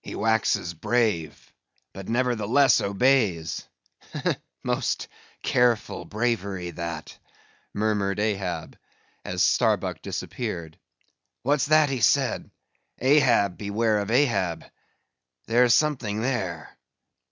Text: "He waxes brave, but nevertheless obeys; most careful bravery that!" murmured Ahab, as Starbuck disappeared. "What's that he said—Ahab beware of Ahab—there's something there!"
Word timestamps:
"He 0.00 0.14
waxes 0.14 0.72
brave, 0.72 1.52
but 1.92 2.08
nevertheless 2.08 2.80
obeys; 2.80 3.64
most 4.62 5.08
careful 5.42 6.06
bravery 6.06 6.70
that!" 6.70 7.18
murmured 7.74 8.18
Ahab, 8.18 8.78
as 9.26 9.42
Starbuck 9.44 10.00
disappeared. 10.00 10.78
"What's 11.42 11.66
that 11.66 11.90
he 11.90 12.00
said—Ahab 12.00 13.58
beware 13.58 13.98
of 13.98 14.10
Ahab—there's 14.10 15.74
something 15.74 16.22
there!" 16.22 16.74